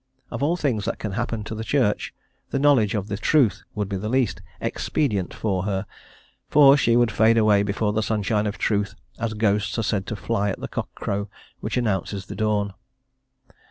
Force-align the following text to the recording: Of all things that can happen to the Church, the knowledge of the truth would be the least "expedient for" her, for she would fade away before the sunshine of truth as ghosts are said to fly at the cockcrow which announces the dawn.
Of 0.31 0.41
all 0.41 0.57
things 0.57 0.85
that 0.85 0.97
can 0.97 1.11
happen 1.11 1.43
to 1.43 1.53
the 1.53 1.63
Church, 1.63 2.11
the 2.49 2.57
knowledge 2.57 2.95
of 2.95 3.07
the 3.07 3.17
truth 3.17 3.61
would 3.75 3.87
be 3.87 3.97
the 3.97 4.09
least 4.09 4.41
"expedient 4.59 5.31
for" 5.31 5.65
her, 5.65 5.85
for 6.49 6.75
she 6.75 6.95
would 6.97 7.11
fade 7.11 7.37
away 7.37 7.61
before 7.61 7.93
the 7.93 8.01
sunshine 8.01 8.47
of 8.47 8.57
truth 8.57 8.95
as 9.19 9.35
ghosts 9.35 9.77
are 9.77 9.83
said 9.83 10.07
to 10.07 10.15
fly 10.15 10.49
at 10.49 10.59
the 10.59 10.67
cockcrow 10.67 11.29
which 11.59 11.77
announces 11.77 12.25
the 12.25 12.35
dawn. 12.35 12.73